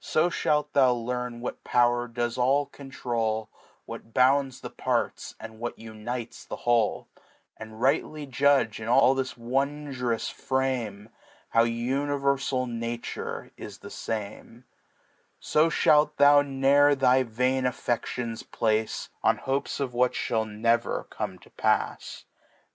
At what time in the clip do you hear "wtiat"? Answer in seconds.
1.40-1.56